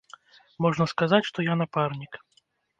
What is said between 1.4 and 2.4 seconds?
я напарнік.